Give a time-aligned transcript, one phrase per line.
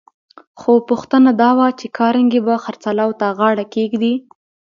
[0.59, 4.13] خو پوښتنه دا وه چې کارنګي به خرڅلاو ته غاړه کېږدي؟